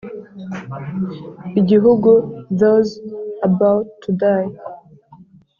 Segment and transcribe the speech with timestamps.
[1.59, 2.09] igihugu
[2.59, 2.91] Those
[3.47, 4.49] About to Die